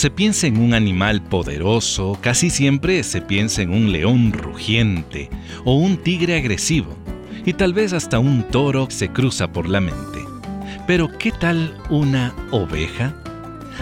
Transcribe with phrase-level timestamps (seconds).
[0.00, 5.28] se piensa en un animal poderoso, casi siempre se piensa en un león rugiente
[5.66, 6.96] o un tigre agresivo,
[7.44, 10.24] y tal vez hasta un toro se cruza por la mente.
[10.86, 13.14] Pero ¿qué tal una oveja?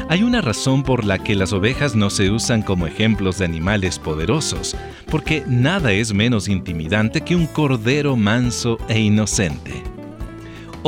[0.09, 4.01] Hay una razón por la que las ovejas no se usan como ejemplos de animales
[4.01, 4.75] poderosos,
[5.09, 9.85] porque nada es menos intimidante que un cordero manso e inocente.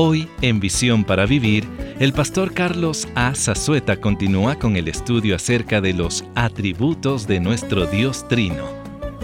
[0.03, 1.69] Hoy, en Visión para Vivir,
[1.99, 3.35] el pastor Carlos A.
[3.35, 8.65] Zazueta continúa con el estudio acerca de los atributos de nuestro Dios Trino,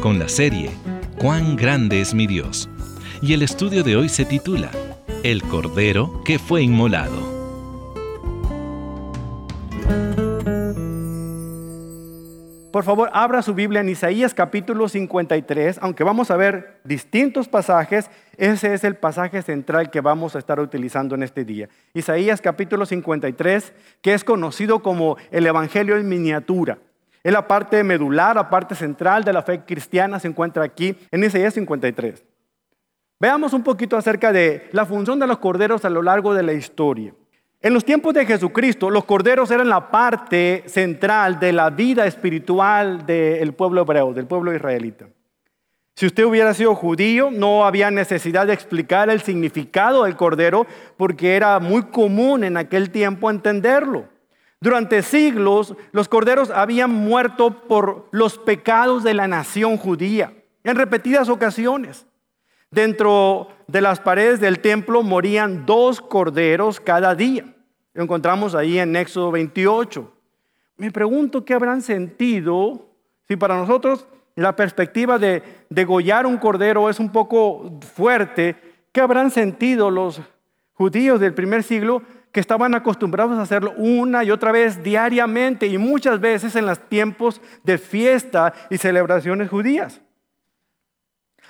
[0.03, 0.71] con la serie
[1.19, 2.69] Cuán grande es mi Dios.
[3.23, 4.71] Y el estudio de hoy se titula
[5.23, 7.36] El Cordero que fue inmolado.
[12.77, 18.11] Por favor, abra su Biblia en Isaías capítulo 53, aunque vamos a ver distintos pasajes,
[18.37, 21.71] ese es el pasaje central que vamos a estar utilizando en este día.
[21.95, 26.77] Isaías capítulo 53, que es conocido como el Evangelio en miniatura.
[27.25, 31.25] Es la parte medular, la parte central de la fe cristiana, se encuentra aquí en
[31.25, 32.27] Isaías 53.
[33.19, 36.53] Veamos un poquito acerca de la función de los corderos a lo largo de la
[36.53, 37.15] historia.
[37.61, 43.07] En los tiempos de Jesucristo, los corderos eran la parte central de la vida espiritual
[43.07, 45.07] del pueblo hebreo, del pueblo israelita.
[45.95, 50.67] Si usted hubiera sido judío, no había necesidad de explicar el significado del cordero
[50.99, 54.05] porque era muy común en aquel tiempo entenderlo.
[54.61, 60.35] Durante siglos, los corderos habían muerto por los pecados de la nación judía
[60.65, 62.07] en repetidas ocasiones.
[62.77, 67.47] Dentro de las paredes del templo morían dos corderos cada día.
[67.95, 70.13] Lo encontramos ahí en Éxodo 28.
[70.77, 72.91] Me pregunto qué habrán sentido
[73.27, 78.57] si para nosotros la perspectiva de degollar un cordero es un poco fuerte,
[78.93, 80.21] ¿qué habrán sentido los
[80.75, 85.79] judíos del primer siglo que estaban acostumbrados a hacerlo una y otra vez diariamente y
[85.79, 90.03] muchas veces en los tiempos de fiesta y celebraciones judías?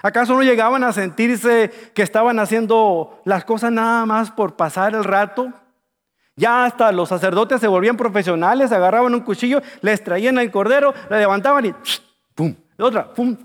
[0.06, 5.02] ¿Acaso no llegaban a sentirse que estaban haciendo las cosas nada más por pasar el
[5.02, 5.52] rato?
[6.36, 11.18] Ya hasta los sacerdotes se volvían profesionales, agarraban un cuchillo, les traían el cordero, le
[11.18, 11.74] levantaban y
[12.36, 12.54] ¡pum!
[12.78, 13.36] otra, ¡pum!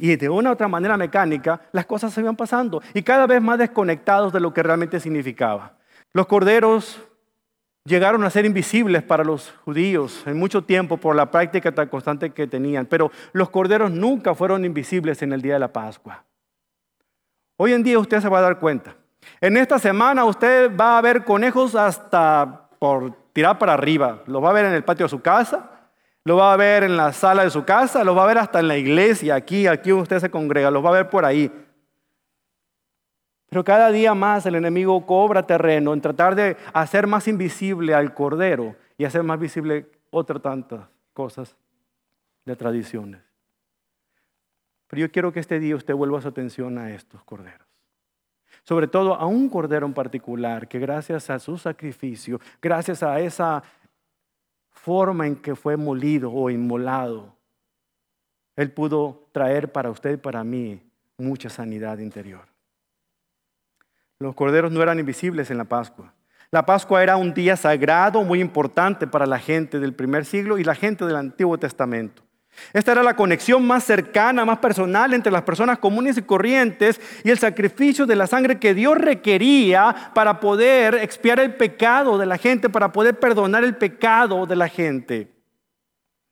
[0.00, 3.40] Y de una u otra manera mecánica, las cosas se iban pasando y cada vez
[3.40, 5.74] más desconectados de lo que realmente significaba.
[6.12, 7.00] Los corderos
[7.84, 12.30] llegaron a ser invisibles para los judíos en mucho tiempo por la práctica tan constante
[12.30, 16.24] que tenían, pero los corderos nunca fueron invisibles en el día de la Pascua.
[17.56, 18.96] Hoy en día usted se va a dar cuenta
[19.40, 24.22] en esta semana usted va a ver conejos hasta por tirar para arriba.
[24.26, 25.70] Lo va a ver en el patio de su casa,
[26.24, 28.60] lo va a ver en la sala de su casa, lo va a ver hasta
[28.60, 31.50] en la iglesia, aquí, aquí usted se congrega, lo va a ver por ahí.
[33.52, 38.14] Pero cada día más el enemigo cobra terreno en tratar de hacer más invisible al
[38.14, 41.54] cordero y hacer más visible otras tantas cosas
[42.46, 43.20] de tradiciones.
[44.86, 47.66] Pero yo quiero que este día usted vuelva su atención a estos corderos
[48.62, 53.62] sobre todo a un cordero en particular, que gracias a su sacrificio, gracias a esa
[54.70, 57.34] forma en que fue molido o inmolado,
[58.54, 60.80] Él pudo traer para usted y para mí
[61.18, 62.51] mucha sanidad interior.
[64.22, 66.14] Los corderos no eran invisibles en la Pascua.
[66.52, 70.64] La Pascua era un día sagrado muy importante para la gente del primer siglo y
[70.64, 72.22] la gente del Antiguo Testamento.
[72.72, 77.30] Esta era la conexión más cercana, más personal entre las personas comunes y corrientes y
[77.30, 82.38] el sacrificio de la sangre que Dios requería para poder expiar el pecado de la
[82.38, 85.32] gente, para poder perdonar el pecado de la gente.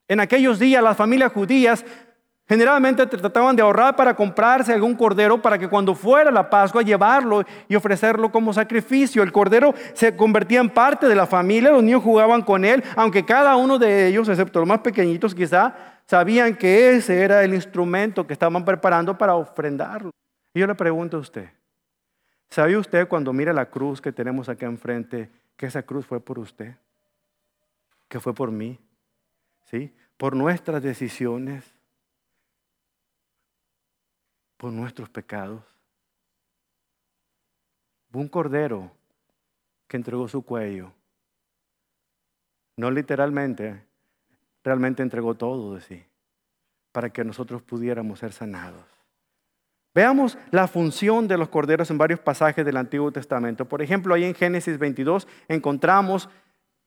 [0.07, 1.85] En aquellos días las familias judías
[2.51, 7.45] generalmente trataban de ahorrar para comprarse algún cordero para que cuando fuera la Pascua llevarlo
[7.69, 9.23] y ofrecerlo como sacrificio.
[9.23, 13.25] El cordero se convertía en parte de la familia, los niños jugaban con él, aunque
[13.25, 18.27] cada uno de ellos, excepto los más pequeñitos quizá, sabían que ese era el instrumento
[18.27, 20.11] que estaban preparando para ofrendarlo.
[20.53, 21.51] Y yo le pregunto a usted,
[22.49, 26.41] ¿sabe usted cuando mira la cruz que tenemos acá enfrente, que esa cruz fue por
[26.41, 26.75] usted?
[28.09, 28.77] Que fue por mí,
[29.67, 29.95] ¿sí?
[30.17, 31.80] Por nuestras decisiones,
[34.61, 35.63] por nuestros pecados.
[38.13, 38.91] Un cordero
[39.89, 40.93] que entregó su cuello,
[42.77, 43.83] no literalmente,
[44.63, 46.05] realmente entregó todo de sí
[46.93, 48.85] para que nosotros pudiéramos ser sanados.
[49.95, 53.65] Veamos la función de los corderos en varios pasajes del Antiguo Testamento.
[53.65, 56.29] Por ejemplo, ahí en Génesis 22 encontramos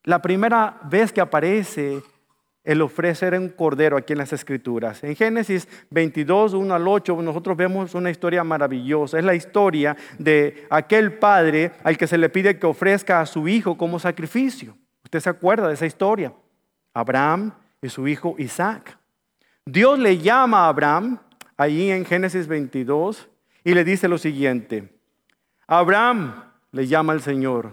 [0.03, 2.03] la primera vez que aparece
[2.63, 5.03] el ofrecer un cordero aquí en las Escrituras.
[5.03, 9.19] En Génesis 22, 1 al 8, nosotros vemos una historia maravillosa.
[9.19, 13.47] Es la historia de aquel padre al que se le pide que ofrezca a su
[13.47, 14.77] hijo como sacrificio.
[15.03, 16.33] ¿Usted se acuerda de esa historia?
[16.93, 18.97] Abraham y su hijo Isaac.
[19.65, 21.19] Dios le llama a Abraham
[21.57, 23.29] allí en Génesis 22
[23.63, 24.89] y le dice lo siguiente.
[25.67, 27.71] Abraham le llama al Señor.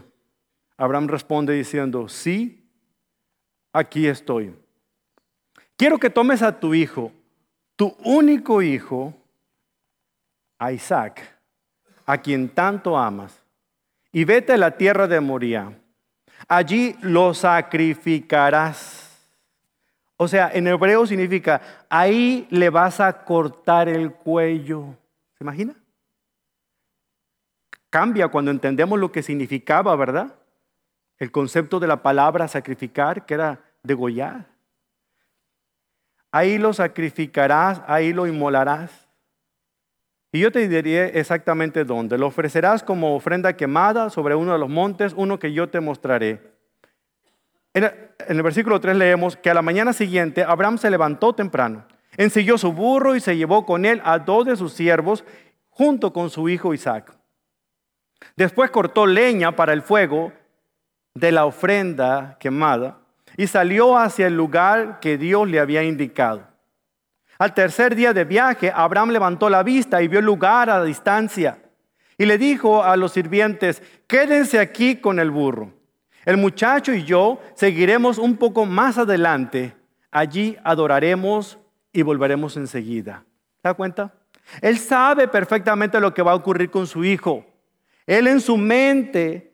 [0.76, 2.68] Abraham responde diciendo, sí,
[3.72, 4.54] aquí estoy.
[5.80, 7.10] Quiero que tomes a tu hijo,
[7.74, 9.14] tu único hijo,
[10.58, 11.22] a Isaac,
[12.04, 13.42] a quien tanto amas,
[14.12, 15.72] y vete a la tierra de Moría.
[16.46, 19.26] Allí lo sacrificarás.
[20.18, 24.84] O sea, en hebreo significa, ahí le vas a cortar el cuello.
[25.38, 25.74] ¿Se imagina?
[27.88, 30.34] Cambia cuando entendemos lo que significaba, ¿verdad?
[31.16, 34.59] El concepto de la palabra sacrificar, que era degollar.
[36.32, 39.08] Ahí lo sacrificarás, ahí lo inmolarás.
[40.32, 42.16] Y yo te diré exactamente dónde.
[42.16, 46.40] Lo ofrecerás como ofrenda quemada sobre uno de los montes, uno que yo te mostraré.
[47.74, 47.84] En
[48.28, 51.84] el versículo 3 leemos que a la mañana siguiente Abraham se levantó temprano,
[52.16, 55.24] ensilló su burro y se llevó con él a dos de sus siervos
[55.68, 57.16] junto con su hijo Isaac.
[58.36, 60.32] Después cortó leña para el fuego
[61.14, 62.99] de la ofrenda quemada
[63.40, 66.46] y salió hacia el lugar que Dios le había indicado.
[67.38, 71.56] Al tercer día de viaje, Abraham levantó la vista y vio el lugar a distancia.
[72.18, 75.72] Y le dijo a los sirvientes, quédense aquí con el burro.
[76.26, 79.74] El muchacho y yo seguiremos un poco más adelante.
[80.10, 81.58] Allí adoraremos
[81.94, 83.24] y volveremos enseguida.
[83.62, 84.12] ¿Se da cuenta?
[84.60, 87.46] Él sabe perfectamente lo que va a ocurrir con su hijo.
[88.06, 89.49] Él en su mente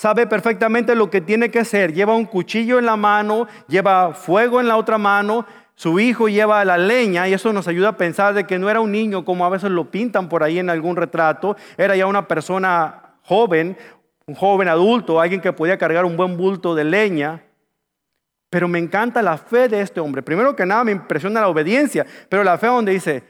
[0.00, 1.92] sabe perfectamente lo que tiene que hacer.
[1.92, 5.44] Lleva un cuchillo en la mano, lleva fuego en la otra mano,
[5.74, 8.80] su hijo lleva la leña y eso nos ayuda a pensar de que no era
[8.80, 12.26] un niño como a veces lo pintan por ahí en algún retrato, era ya una
[12.26, 13.76] persona joven,
[14.24, 17.42] un joven adulto, alguien que podía cargar un buen bulto de leña.
[18.48, 20.22] Pero me encanta la fe de este hombre.
[20.22, 23.22] Primero que nada me impresiona la obediencia, pero la fe donde dice,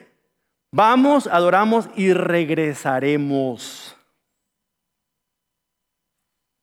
[0.70, 3.79] vamos, adoramos y regresaremos.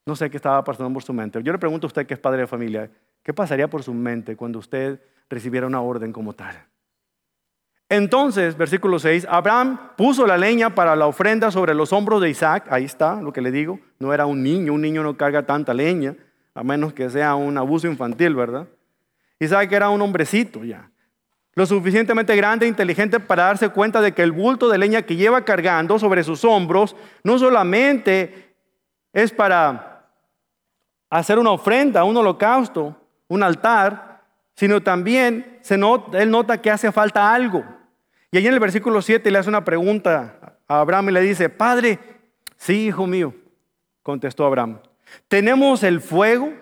[0.08, 1.44] No sé qué estaba pasando por su mente.
[1.44, 2.90] Yo le pregunto a usted que es padre de familia,
[3.22, 5.00] ¿qué pasaría por su mente cuando usted
[5.30, 6.56] recibiera una orden como tal.
[7.90, 12.68] Entonces, versículo 6, Abraham puso la leña para la ofrenda sobre los hombros de Isaac.
[12.70, 13.80] Ahí está lo que le digo.
[14.00, 16.16] No era un niño, un niño no carga tanta leña,
[16.54, 18.68] a menos que sea un abuso infantil, ¿verdad?
[19.40, 20.90] Isaac era un hombrecito ya,
[21.54, 25.16] lo suficientemente grande e inteligente para darse cuenta de que el bulto de leña que
[25.16, 28.56] lleva cargando sobre sus hombros no solamente
[29.14, 29.97] es para
[31.10, 32.96] hacer una ofrenda, un holocausto,
[33.28, 34.22] un altar,
[34.56, 37.64] sino también se él nota que hace falta algo.
[38.32, 41.50] Y allí en el versículo 7 le hace una pregunta a Abraham y le dice,
[41.50, 42.00] Padre,
[42.58, 43.34] sí, hijo mío,
[44.04, 44.80] contestó Abraham,
[45.28, 46.54] tenemos el fuego,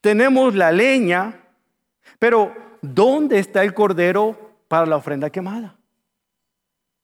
[0.00, 1.40] tenemos la leña,
[2.18, 5.76] pero ¿dónde está el cordero para la ofrenda quemada?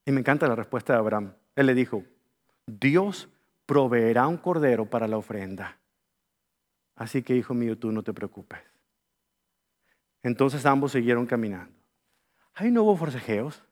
[0.07, 1.33] Y me encanta la respuesta de Abraham.
[1.57, 2.05] Él le dijo,
[2.67, 3.29] Dios
[3.67, 5.79] proveerá un cordero para la ofrenda.
[6.97, 8.61] Así que, hijo mío, tú no te preocupes.
[10.23, 11.73] Entonces ambos siguieron caminando.
[12.55, 13.63] Hay nuevos forcejeos.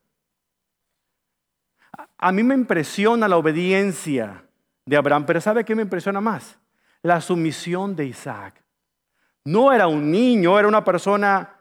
[2.18, 4.44] A mí me impresiona la obediencia
[4.84, 6.58] de Abraham, pero ¿sabe qué me impresiona más?
[7.02, 8.62] La sumisión de Isaac.
[9.44, 11.56] No era un niño, era una persona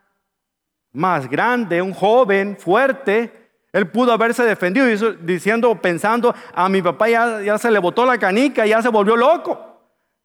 [0.91, 3.49] más grande, un joven, fuerte.
[3.71, 4.85] Él pudo haberse defendido
[5.21, 9.15] diciendo, pensando, a mi papá ya, ya se le botó la canica, ya se volvió
[9.15, 9.70] loco.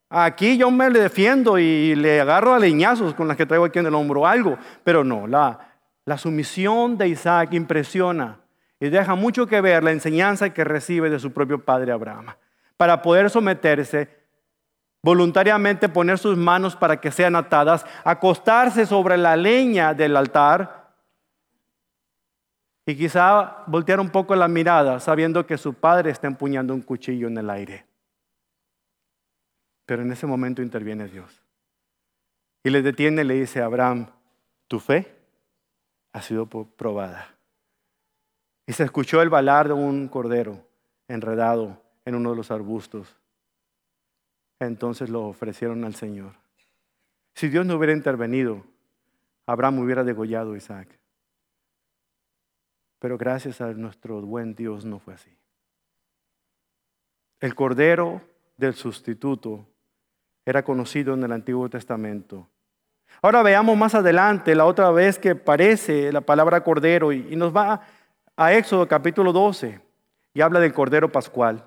[0.09, 3.81] Aquí yo me le defiendo y le agarro a leñazos con las que traigo aquí
[3.81, 4.57] en el hombro, algo.
[4.85, 5.59] Pero no, la,
[6.05, 8.39] la sumisión de Isaac impresiona
[8.79, 12.27] y deja mucho que ver la enseñanza que recibe de su propio padre Abraham.
[12.77, 14.09] Para poder someterse,
[15.03, 20.95] voluntariamente poner sus manos para que sean atadas, acostarse sobre la leña del altar
[22.85, 27.27] y quizá voltear un poco la mirada sabiendo que su padre está empuñando un cuchillo
[27.27, 27.96] en el aire.
[29.87, 31.43] Pero en ese momento interviene Dios.
[32.65, 34.09] Y le detiene y le dice a Abraham,
[34.67, 35.17] tu fe
[36.13, 37.37] ha sido probada.
[38.67, 40.67] Y se escuchó el balar de un cordero
[41.07, 43.17] enredado en uno de los arbustos.
[44.59, 46.35] Entonces lo ofrecieron al Señor.
[47.35, 48.65] Si Dios no hubiera intervenido,
[49.47, 50.89] Abraham hubiera degollado a Isaac.
[52.99, 55.31] Pero gracias a nuestro buen Dios no fue así.
[57.39, 58.23] El cordero
[58.57, 59.69] del sustituto
[60.47, 62.47] era conocido en el Antiguo Testamento.
[63.21, 67.81] Ahora veamos más adelante la otra vez que aparece la palabra cordero y, nos va
[68.37, 69.81] a Éxodo capítulo 12
[70.33, 71.65] y habla del cordero pascual.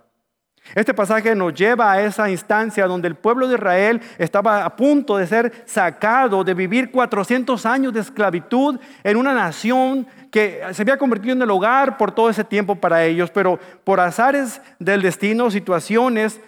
[0.76, 5.18] Este pasaje nos lleva a esa instancia donde el pueblo de Israel estaba a punto
[5.18, 10.98] de ser sacado, de vivir 400 años de esclavitud en una nación que se había
[10.98, 15.50] convertido en el hogar por todo ese tiempo para ellos, pero por azares del destino,
[15.50, 16.40] situaciones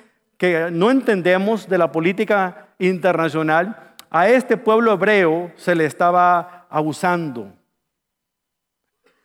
[0.41, 7.53] que no entendemos de la política internacional, a este pueblo hebreo se le estaba abusando.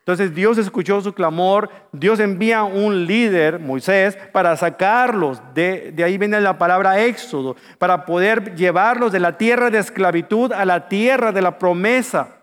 [0.00, 5.40] Entonces Dios escuchó su clamor, Dios envía un líder, Moisés, para sacarlos.
[5.54, 10.52] De, de, ahí viene la palabra éxodo, para poder llevarlos de la tierra de esclavitud
[10.52, 12.35] a la tierra de la promesa.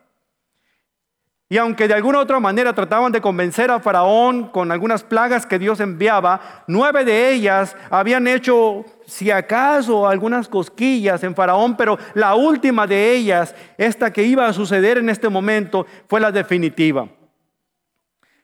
[1.49, 5.59] Y aunque de alguna otra manera trataban de convencer a Faraón con algunas plagas que
[5.59, 12.35] Dios enviaba, nueve de ellas habían hecho, si acaso, algunas cosquillas en Faraón, pero la
[12.35, 17.07] última de ellas, esta que iba a suceder en este momento, fue la definitiva.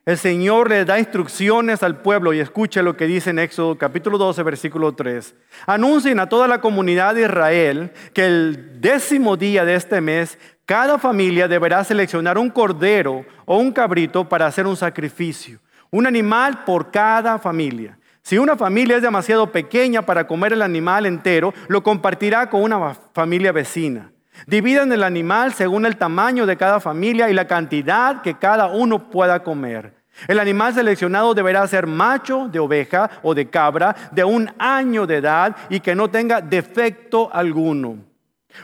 [0.10, 4.18] El Señor le da instrucciones al pueblo y escuche lo que dice en Éxodo capítulo
[4.18, 5.36] 12, versículo 3.
[5.68, 10.98] Anuncien a toda la comunidad de Israel que el décimo día de este mes cada
[10.98, 15.60] familia deberá seleccionar un cordero o un cabrito para hacer un sacrificio,
[15.92, 18.00] un animal por cada familia.
[18.24, 22.96] Si una familia es demasiado pequeña para comer el animal entero, lo compartirá con una
[23.14, 24.12] familia vecina.
[24.48, 29.12] Dividan el animal según el tamaño de cada familia y la cantidad que cada uno
[29.12, 29.99] pueda comer.
[30.28, 35.18] El animal seleccionado deberá ser macho de oveja o de cabra de un año de
[35.18, 38.10] edad y que no tenga defecto alguno.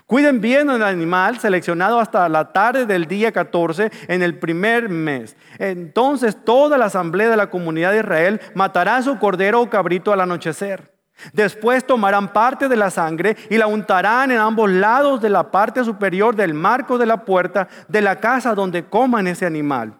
[0.05, 5.37] Cuiden bien al animal seleccionado hasta la tarde del día 14 en el primer mes.
[5.59, 10.21] Entonces toda la asamblea de la comunidad de Israel matará su cordero o cabrito al
[10.21, 10.95] anochecer.
[11.31, 15.83] Después tomarán parte de la sangre y la untarán en ambos lados de la parte
[15.83, 19.93] superior del marco de la puerta de la casa donde coman ese animal.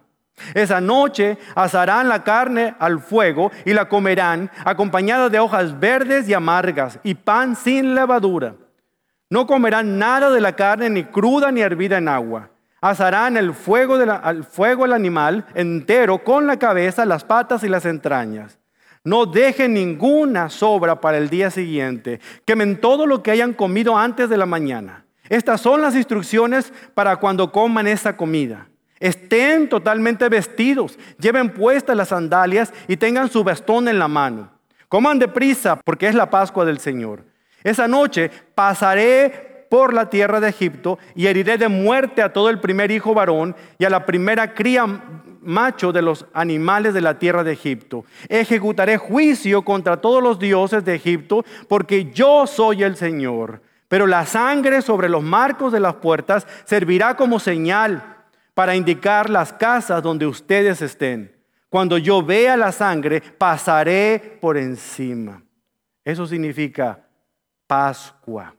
[0.54, 6.34] Esa noche asarán la carne al fuego y la comerán acompañada de hojas verdes y
[6.34, 8.56] amargas y pan sin levadura.
[9.30, 12.50] No comerán nada de la carne ni cruda ni hervida en agua.
[12.82, 17.86] Asarán el fuego al fuego el animal entero con la cabeza, las patas y las
[17.86, 18.60] entrañas.
[19.04, 22.20] No dejen ninguna sobra para el día siguiente.
[22.44, 25.06] Quemen todo lo que hayan comido antes de la mañana.
[25.30, 28.68] Estas son las instrucciones para cuando coman esta comida.
[29.06, 34.50] Estén totalmente vestidos, lleven puestas las sandalias y tengan su bastón en la mano.
[34.90, 37.24] Coman deprisa porque es la Pascua del Señor.
[37.64, 42.60] Esa noche pasaré por la tierra de Egipto y heriré de muerte a todo el
[42.60, 44.88] primer hijo varón y a la primera cría
[45.40, 48.06] macho de los animales de la tierra de Egipto.
[48.28, 53.62] Ejecutaré juicio contra todos los dioses de Egipto porque yo soy el Señor.
[53.88, 58.15] Pero la sangre sobre los marcos de las puertas servirá como señal
[58.56, 61.36] para indicar las casas donde ustedes estén.
[61.70, 65.44] Cuando yo vea la sangre, pasaré por encima.
[66.04, 67.00] Eso significa
[67.68, 68.56] Pascua.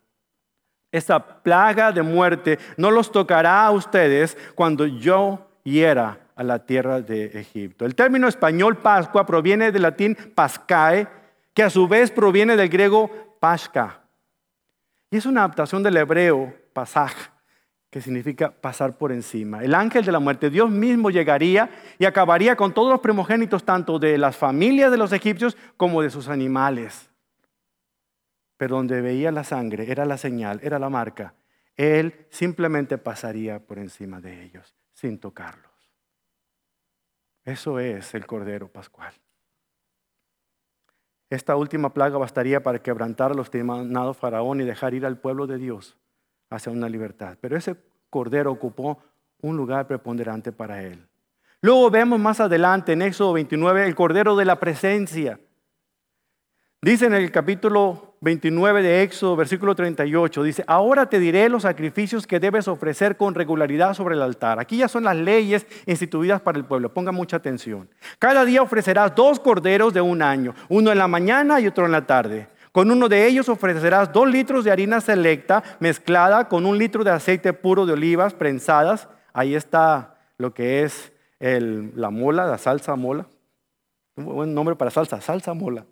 [0.93, 7.01] Esta plaga de muerte no los tocará a ustedes cuando yo hiera a la tierra
[7.01, 7.87] de Egipto.
[7.87, 11.09] El término español Pascua proviene del latín pascae,
[11.55, 13.11] que a su vez proviene del griego
[13.41, 14.03] pasca.
[15.11, 17.13] Y es una adaptación del hebreo pasaj,
[17.97, 19.65] que significa pasar por encima.
[19.65, 23.99] El ángel de la muerte, Dios mismo llegaría y acabaría con todos los primogénitos, tanto
[23.99, 27.09] de las familias de los egipcios como de sus animales.
[28.59, 31.33] Pero donde veía la sangre, era la señal, era la marca.
[31.75, 35.73] Él simplemente pasaría por encima de ellos, sin tocarlos.
[37.47, 39.15] Eso es el Cordero Pascual.
[41.31, 45.47] Esta última plaga bastaría para quebrantar a los temados faraón y dejar ir al pueblo
[45.47, 45.97] de Dios
[46.51, 47.37] hacia una libertad.
[47.41, 47.77] Pero ese
[48.11, 48.99] cordero ocupó
[49.41, 51.07] un lugar preponderante para él.
[51.61, 55.41] Luego vemos más adelante en Éxodo 29 el cordero de la presencia.
[56.83, 62.27] Dice en el capítulo 29 de Éxodo, versículo 38, dice, ahora te diré los sacrificios
[62.27, 64.59] que debes ofrecer con regularidad sobre el altar.
[64.61, 66.93] Aquí ya son las leyes instituidas para el pueblo.
[66.93, 67.89] Ponga mucha atención.
[68.19, 71.93] Cada día ofrecerás dos corderos de un año, uno en la mañana y otro en
[71.93, 72.49] la tarde.
[72.77, 77.11] Con uno de ellos ofrecerás dos litros de harina selecta mezclada con un litro de
[77.11, 79.09] aceite puro de olivas prensadas.
[79.33, 83.27] Ahí está lo que es la mola, la salsa mola.
[84.17, 85.87] Un buen nombre para salsa, salsa mola.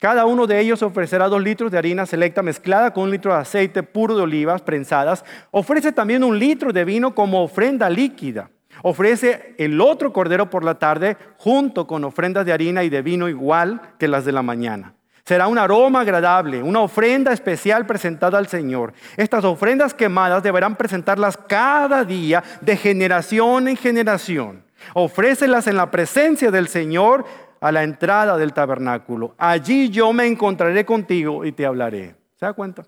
[0.00, 3.38] Cada uno de ellos ofrecerá dos litros de harina selecta mezclada con un litro de
[3.38, 5.24] aceite puro de olivas prensadas.
[5.52, 8.50] Ofrece también un litro de vino como ofrenda líquida.
[8.82, 13.28] Ofrece el otro cordero por la tarde junto con ofrendas de harina y de vino
[13.28, 14.94] igual que las de la mañana.
[15.24, 18.94] Será un aroma agradable, una ofrenda especial presentada al Señor.
[19.18, 24.64] Estas ofrendas quemadas deberán presentarlas cada día de generación en generación.
[24.94, 27.26] Ofrécelas en la presencia del Señor
[27.60, 29.34] a la entrada del tabernáculo.
[29.36, 32.14] Allí yo me encontraré contigo y te hablaré.
[32.36, 32.84] ¿Se da cuenta?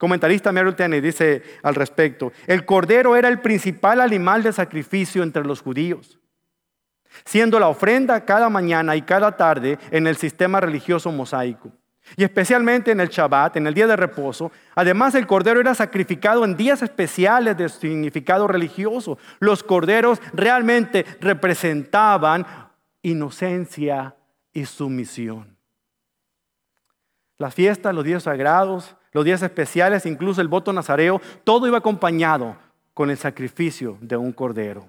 [0.00, 5.44] Comentarista Merrill Tenney dice al respecto, el cordero era el principal animal de sacrificio entre
[5.44, 6.18] los judíos,
[7.26, 11.70] siendo la ofrenda cada mañana y cada tarde en el sistema religioso mosaico.
[12.16, 14.50] Y especialmente en el Shabbat, en el día de reposo.
[14.74, 19.18] Además, el cordero era sacrificado en días especiales de significado religioso.
[19.38, 22.46] Los corderos realmente representaban
[23.02, 24.16] inocencia
[24.54, 25.58] y sumisión.
[27.36, 32.56] Las fiestas, los días sagrados, los días especiales, incluso el voto nazareo, todo iba acompañado
[32.94, 34.88] con el sacrificio de un cordero.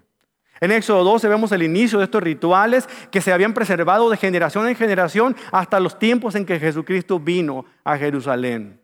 [0.59, 4.67] En Éxodo 12 vemos el inicio de estos rituales que se habían preservado de generación
[4.67, 8.79] en generación hasta los tiempos en que Jesucristo vino a Jerusalén.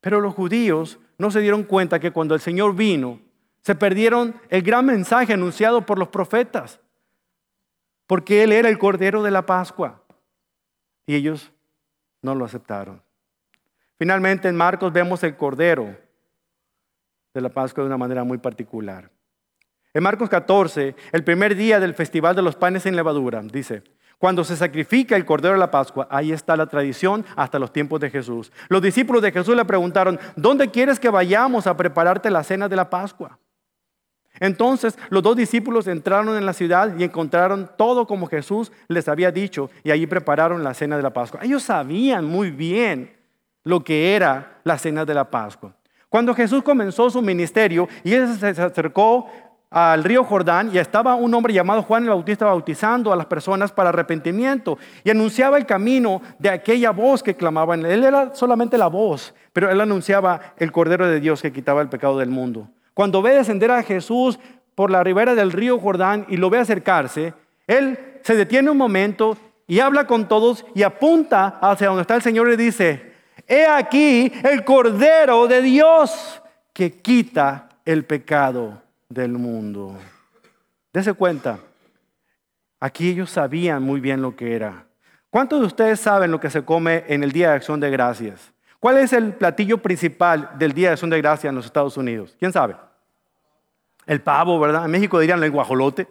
[0.00, 3.20] Pero los judíos no se dieron cuenta que cuando el Señor vino,
[3.60, 6.80] se perdieron el gran mensaje anunciado por los profetas,
[8.06, 10.02] porque Él era el Cordero de la Pascua.
[11.06, 11.52] Y ellos
[12.22, 13.03] no lo aceptaron.
[13.98, 15.96] Finalmente en Marcos vemos el Cordero
[17.32, 19.10] de la Pascua de una manera muy particular.
[19.92, 23.82] En Marcos 14, el primer día del festival de los panes sin levadura, dice,
[24.18, 28.00] cuando se sacrifica el cordero de la Pascua, ahí está la tradición hasta los tiempos
[28.00, 28.50] de Jesús.
[28.68, 32.76] Los discípulos de Jesús le preguntaron, ¿dónde quieres que vayamos a prepararte la cena de
[32.76, 33.38] la Pascua?
[34.40, 39.30] Entonces los dos discípulos entraron en la ciudad y encontraron todo como Jesús les había
[39.30, 41.40] dicho y allí prepararon la cena de la Pascua.
[41.42, 43.13] Ellos sabían muy bien
[43.64, 45.74] lo que era la cena de la Pascua.
[46.08, 49.26] Cuando Jesús comenzó su ministerio y él se acercó
[49.74, 53.72] al río Jordán y estaba un hombre llamado Juan el Bautista bautizando a las personas
[53.72, 57.74] para arrepentimiento y anunciaba el camino de aquella voz que clamaba.
[57.74, 61.88] Él era solamente la voz, pero él anunciaba el Cordero de Dios que quitaba el
[61.88, 62.68] pecado del mundo.
[62.94, 64.38] Cuando ve descender a Jesús
[64.76, 67.34] por la ribera del río Jordán y lo ve acercarse,
[67.66, 69.36] él se detiene un momento
[69.66, 73.13] y habla con todos y apunta hacia donde está el Señor y dice,
[73.48, 79.96] he aquí el Cordero de Dios que quita el pecado del mundo.
[80.92, 81.58] Dese cuenta,
[82.80, 84.86] aquí ellos sabían muy bien lo que era.
[85.30, 88.52] ¿Cuántos de ustedes saben lo que se come en el Día de Acción de Gracias?
[88.78, 92.36] ¿Cuál es el platillo principal del Día de Acción de Gracias en los Estados Unidos?
[92.38, 92.76] ¿Quién sabe?
[94.06, 94.84] El pavo, ¿verdad?
[94.84, 96.06] En México dirían el guajolote.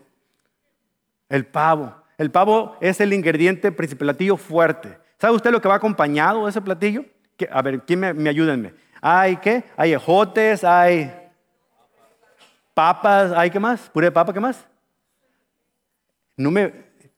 [1.30, 1.96] El pavo.
[2.18, 4.98] El pavo es el ingrediente principal, platillo fuerte.
[5.20, 7.06] ¿Sabe usted lo que va acompañado de ese platillo?
[7.52, 8.74] A ver, ¿quién me, me ayúdenme?
[9.02, 9.64] Hay qué?
[9.76, 11.12] Hay ejotes, hay
[12.74, 13.90] papas, ¿hay qué más?
[13.90, 14.66] ¿Puré de papa, qué más?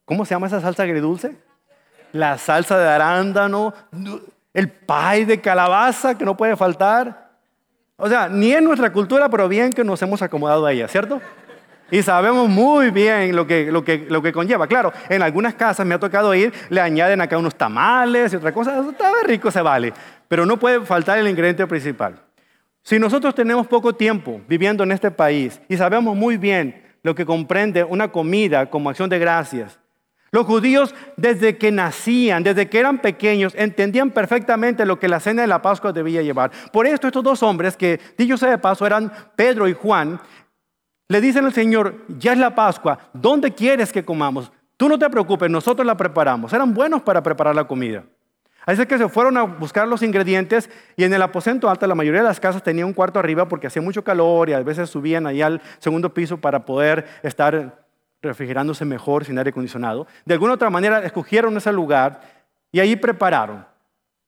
[0.05, 1.35] ¿Cómo se llama esa salsa agridulce?
[2.11, 3.73] La salsa de arándano,
[4.53, 7.31] el pay de calabaza que no puede faltar.
[7.97, 11.21] O sea, ni en nuestra cultura, pero bien que nos hemos acomodado a ella, ¿cierto?
[11.91, 14.67] Y sabemos muy bien lo que, lo, que, lo que conlleva.
[14.67, 18.51] Claro, en algunas casas me ha tocado ir, le añaden acá unos tamales y otra
[18.51, 18.83] cosa.
[18.89, 19.93] Está rico, se vale.
[20.27, 22.19] Pero no puede faltar el ingrediente principal.
[22.81, 27.25] Si nosotros tenemos poco tiempo viviendo en este país y sabemos muy bien lo que
[27.25, 29.79] comprende una comida como acción de gracias,
[30.31, 35.43] los judíos desde que nacían, desde que eran pequeños, entendían perfectamente lo que la cena
[35.43, 36.51] de la Pascua debía llevar.
[36.73, 40.19] Por esto estos dos hombres, que dicho sea de paso eran Pedro y Juan,
[41.07, 44.51] le dicen al Señor, ya es la Pascua, ¿dónde quieres que comamos?
[44.77, 46.51] Tú no te preocupes, nosotros la preparamos.
[46.51, 48.03] Eran buenos para preparar la comida.
[48.65, 52.21] Así que se fueron a buscar los ingredientes y en el aposento alto la mayoría
[52.21, 55.27] de las casas tenía un cuarto arriba porque hacía mucho calor y a veces subían
[55.27, 57.85] ahí al segundo piso para poder estar
[58.23, 60.07] refrigerándose mejor sin aire acondicionado.
[60.25, 62.21] De alguna otra manera escogieron ese lugar
[62.71, 63.65] y ahí prepararon.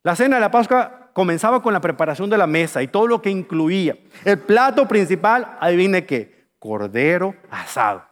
[0.04, 3.24] La cena de la Pascua comenzaba con la preparación de la mesa y todo lo
[3.24, 3.98] que incluía.
[4.24, 8.04] El plato principal, adivine qué, cordero asado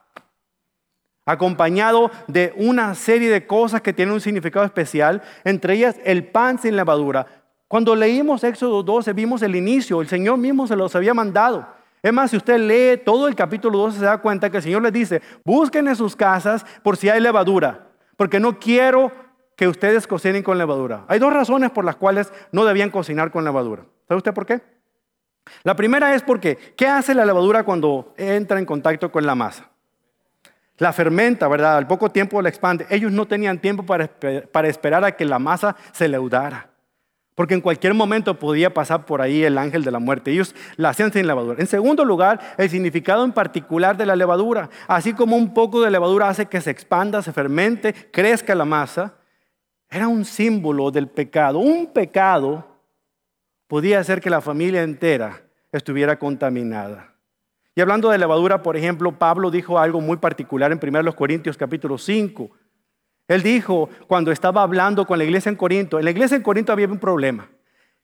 [1.26, 6.58] acompañado de una serie de cosas que tienen un significado especial, entre ellas el pan
[6.58, 7.26] sin levadura.
[7.68, 11.66] Cuando leímos Éxodo 12 vimos el inicio, el Señor mismo se los había mandado.
[12.00, 14.82] Es más, si usted lee todo el capítulo 12 se da cuenta que el Señor
[14.82, 19.10] les dice, busquen en sus casas por si hay levadura, porque no quiero
[19.56, 21.04] que ustedes cocinen con levadura.
[21.08, 23.84] Hay dos razones por las cuales no debían cocinar con levadura.
[24.06, 24.60] ¿Sabe usted por qué?
[25.62, 29.70] La primera es porque, ¿qué hace la levadura cuando entra en contacto con la masa?
[30.78, 31.76] la fermenta, ¿verdad?
[31.76, 32.86] Al poco tiempo la expande.
[32.90, 34.10] Ellos no tenían tiempo para,
[34.68, 36.70] esperar a que la masa se leudara.
[37.34, 40.30] Porque en cualquier momento podía pasar por ahí el ángel de la muerte.
[40.30, 41.60] Ellos la hacían sin levadura.
[41.60, 44.70] En segundo lugar, el significado en particular de la levadura.
[44.86, 49.14] Así como un poco de levadura hace que se expanda, se fermente, crezca la masa,
[49.90, 51.58] era un símbolo del pecado.
[51.58, 52.75] Un pecado
[53.68, 57.14] podía hacer que la familia entera estuviera contaminada.
[57.74, 61.98] Y hablando de levadura, por ejemplo, Pablo dijo algo muy particular en 1 Corintios capítulo
[61.98, 62.50] 5.
[63.28, 66.72] Él dijo cuando estaba hablando con la iglesia en Corinto, en la iglesia en Corinto
[66.72, 67.50] había un problema.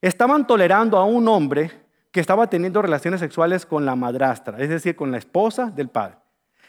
[0.01, 1.71] Estaban tolerando a un hombre
[2.11, 6.19] que estaba teniendo relaciones sexuales con la madrastra, es decir, con la esposa del padre.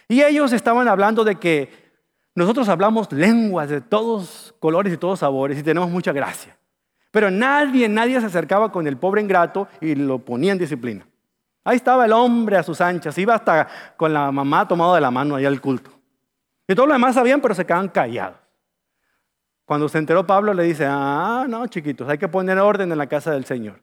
[0.08, 1.70] Y ellos estaban hablando de que
[2.36, 6.58] nosotros hablamos lenguas de todos colores y todos sabores y tenemos mucha gracia.
[7.14, 11.06] Pero nadie, nadie se acercaba con el pobre ingrato y lo ponía en disciplina.
[11.64, 15.12] Ahí estaba el hombre a sus anchas, iba hasta con la mamá tomado de la
[15.12, 15.92] mano allá al culto.
[16.68, 18.40] Y todos los demás sabían, pero se quedaban callados.
[19.64, 23.06] Cuando se enteró Pablo le dice, ah, no, chiquitos, hay que poner orden en la
[23.06, 23.80] casa del Señor.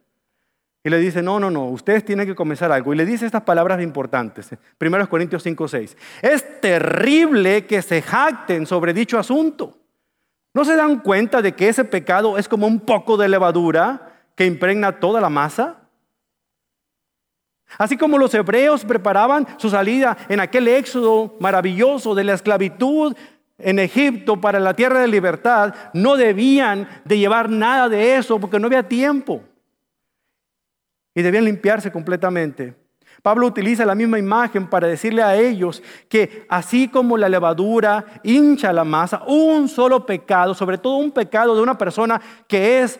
[0.83, 2.93] Y le dice, no, no, no, ustedes tienen que comenzar algo.
[2.93, 4.51] Y le dice estas palabras importantes.
[4.81, 5.97] 1 Corintios 5, 6.
[6.21, 9.80] Es terrible que se jacten sobre dicho asunto.
[10.53, 14.47] ¿No se dan cuenta de que ese pecado es como un poco de levadura que
[14.47, 15.77] impregna toda la masa?
[17.79, 23.15] Así como los hebreos preparaban su salida en aquel éxodo maravilloso de la esclavitud
[23.59, 28.59] en Egipto para la tierra de libertad, no debían de llevar nada de eso porque
[28.59, 29.43] no había tiempo
[31.15, 32.80] y debían limpiarse completamente.
[33.23, 38.73] Pablo utiliza la misma imagen para decirle a ellos que así como la levadura hincha
[38.73, 42.99] la masa, un solo pecado, sobre todo un pecado de una persona que es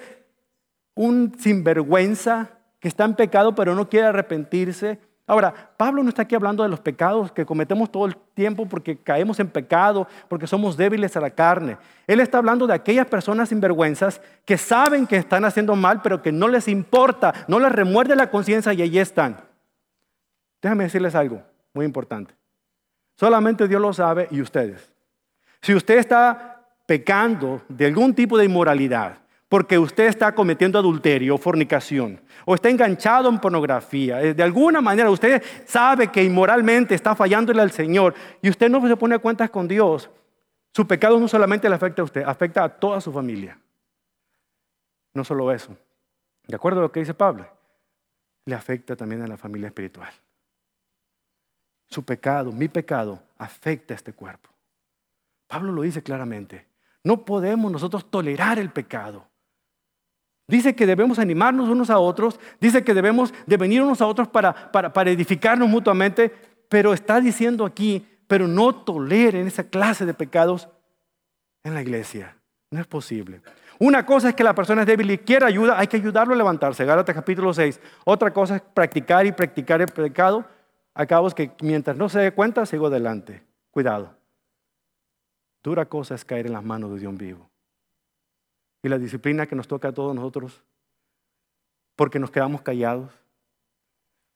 [0.95, 4.99] un sinvergüenza, que está en pecado pero no quiere arrepentirse,
[5.31, 8.97] Ahora, Pablo no está aquí hablando de los pecados que cometemos todo el tiempo porque
[8.97, 11.79] caemos en pecado, porque somos débiles a la carne.
[12.09, 16.33] Él está hablando de aquellas personas sinvergüenzas que saben que están haciendo mal, pero que
[16.33, 19.50] no les importa, no les remuerde la conciencia y allí están.
[20.61, 21.43] Déjame decirles algo
[21.73, 22.35] muy importante.
[23.17, 24.93] Solamente Dios lo sabe y ustedes.
[25.61, 29.19] Si usted está pecando de algún tipo de inmoralidad,
[29.51, 34.23] porque usted está cometiendo adulterio fornicación, o está enganchado en pornografía.
[34.23, 38.87] Eh, de alguna manera usted sabe que inmoralmente está fallándole al Señor y usted no
[38.87, 40.09] se pone a cuentas con Dios.
[40.73, 43.59] Su pecado no solamente le afecta a usted, afecta a toda su familia.
[45.15, 45.77] No solo eso.
[46.47, 47.49] De acuerdo a lo que dice Pablo,
[48.45, 50.13] le afecta también a la familia espiritual.
[51.91, 54.49] Su pecado, mi pecado, afecta a este cuerpo.
[55.49, 56.67] Pablo lo dice claramente.
[57.03, 59.27] No podemos nosotros tolerar el pecado.
[60.47, 64.29] Dice que debemos animarnos unos a otros, dice que debemos de venir unos a otros
[64.29, 66.33] para, para, edificarnos mutuamente,
[66.69, 70.69] pero está diciendo aquí, pero no toleren esa clase de pecados
[71.63, 72.37] en la iglesia.
[72.71, 73.43] No es posible.
[73.79, 76.37] Una cosa es que la persona es débil y quiere ayuda, hay que ayudarlo a
[76.37, 76.85] levantarse.
[76.85, 77.81] Gálatas capítulo 6.
[78.05, 80.45] Otra cosa es practicar y practicar el pecado.
[80.95, 83.43] Acabo que mientras no se dé cuenta, sigo adelante.
[83.71, 84.17] Cuidado.
[85.63, 87.51] Dura cosa es caer en las manos de Dios vivo
[88.83, 90.63] y la disciplina que nos toca a todos nosotros,
[91.97, 93.13] porque nos quedamos callados,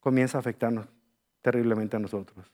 [0.00, 0.86] comienza a afectarnos
[1.40, 2.50] terriblemente a nosotros.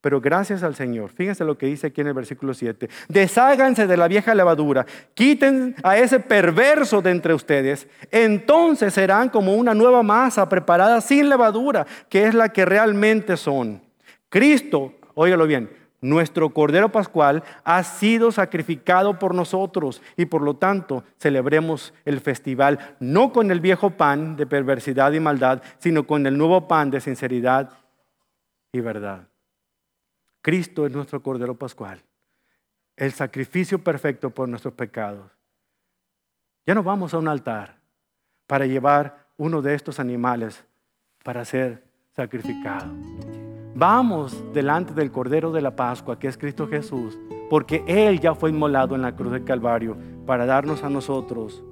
[0.00, 3.96] Pero gracias al Señor, fíjense lo que dice aquí en el versículo 7, desháganse de
[3.98, 10.02] la vieja levadura, quiten a ese perverso de entre ustedes, entonces serán como una nueva
[10.02, 13.82] masa preparada sin levadura, que es la que realmente son.
[14.30, 15.68] Cristo, óigalo bien,
[16.00, 22.96] nuestro Cordero Pascual ha sido sacrificado por nosotros y por lo tanto celebremos el festival
[23.00, 27.02] no con el viejo pan de perversidad y maldad, sino con el nuevo pan de
[27.02, 27.68] sinceridad
[28.72, 29.29] y verdad.
[30.42, 32.02] Cristo es nuestro Cordero Pascual,
[32.96, 35.30] el sacrificio perfecto por nuestros pecados.
[36.66, 37.78] Ya no vamos a un altar
[38.46, 40.64] para llevar uno de estos animales
[41.22, 41.84] para ser
[42.16, 42.90] sacrificado.
[43.74, 47.18] Vamos delante del Cordero de la Pascua, que es Cristo Jesús,
[47.50, 51.62] porque Él ya fue inmolado en la cruz del Calvario para darnos a nosotros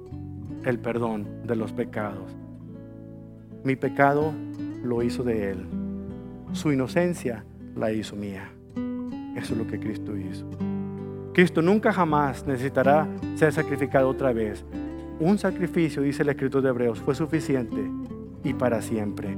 [0.63, 2.31] el perdón de los pecados.
[3.63, 4.31] Mi pecado
[4.83, 5.65] lo hizo de Él.
[6.53, 7.43] Su inocencia
[7.75, 8.51] la hizo mía.
[9.35, 10.49] Eso es lo que Cristo hizo.
[11.33, 14.65] Cristo nunca jamás necesitará ser sacrificado otra vez.
[15.19, 17.81] Un sacrificio, dice el escritor de Hebreos, fue suficiente
[18.43, 19.37] y para siempre.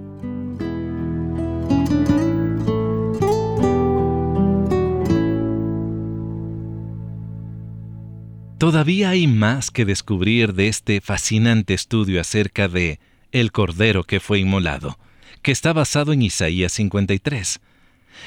[8.62, 13.00] Todavía hay más que descubrir de este fascinante estudio acerca de
[13.32, 15.00] el Cordero que fue inmolado,
[15.42, 17.60] que está basado en Isaías 53.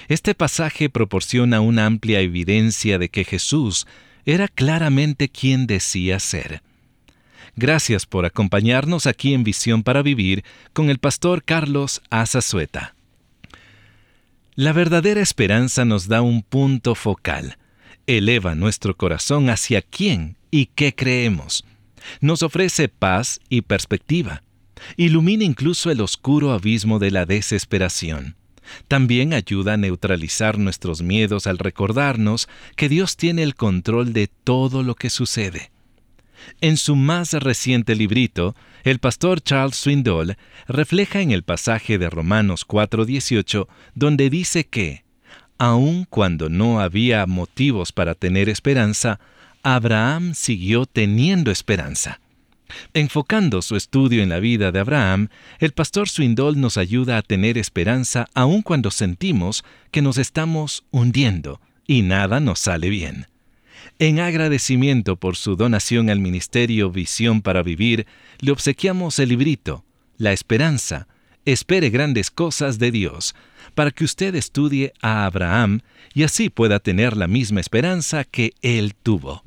[0.09, 3.87] Este pasaje proporciona una amplia evidencia de que Jesús
[4.25, 6.63] era claramente quien decía ser.
[7.57, 12.95] Gracias por acompañarnos aquí en Visión para Vivir con el pastor Carlos Azazueta.
[14.57, 17.59] La verdadera esperanza nos da un punto focal,
[18.07, 21.65] eleva nuestro corazón hacia quién y qué creemos.
[22.21, 24.43] Nos ofrece paz y perspectiva.
[24.97, 28.37] Ilumina incluso el oscuro abismo de la desesperación.
[28.89, 34.83] También ayuda a neutralizar nuestros miedos al recordarnos que Dios tiene el control de todo
[34.83, 35.71] lo que sucede.
[36.61, 40.37] En su más reciente librito, el pastor Charles Swindoll
[40.69, 45.05] refleja en el pasaje de Romanos 4:18, donde dice que,
[45.59, 49.21] aun cuando no había motivos para tener esperanza,
[49.63, 52.21] Abraham siguió teniendo esperanza.
[52.93, 57.59] Enfocando su estudio en la vida de Abraham, el pastor Swindoll nos ayuda a tener
[57.59, 63.27] esperanza aun cuando sentimos que nos estamos hundiendo y nada nos sale bien.
[63.99, 68.07] En agradecimiento por su donación al Ministerio Visión para Vivir,
[68.41, 69.85] le obsequiamos el librito,
[70.17, 71.07] La Esperanza,
[71.45, 73.35] espere grandes cosas de Dios,
[73.75, 75.81] para que usted estudie a Abraham
[76.13, 79.44] y así pueda tener la misma esperanza que él tuvo.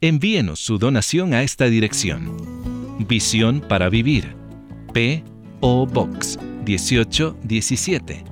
[0.00, 2.36] Envíenos su donación a esta dirección.
[3.06, 4.34] Visión para Vivir.
[4.92, 5.86] P.O.
[5.86, 8.24] Box 1817.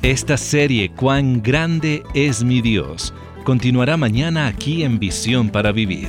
[0.00, 3.12] Esta serie Cuán grande es mi Dios
[3.44, 6.08] continuará mañana aquí en Visión para Vivir.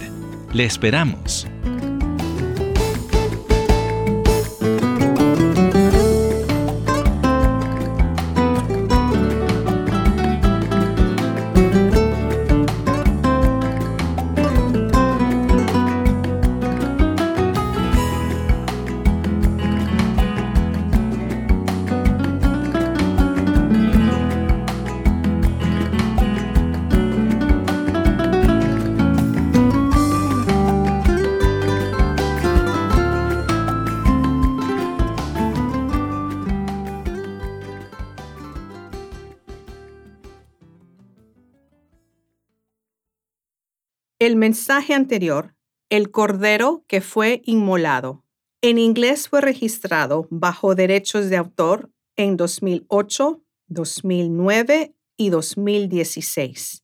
[0.53, 1.45] Le esperamos.
[44.19, 45.53] El mensaje anterior,
[45.91, 48.23] el cordero que fue inmolado,
[48.63, 56.83] en inglés fue registrado bajo derechos de autor en 2008, 2009 y 2016.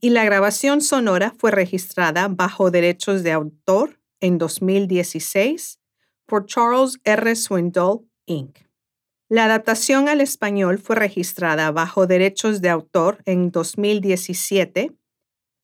[0.00, 5.78] Y la grabación sonora fue registrada bajo derechos de autor en 2016
[6.26, 7.36] por Charles R.
[7.36, 8.58] Swindoll, Inc.
[9.28, 14.96] La adaptación al español fue registrada bajo derechos de autor en 2017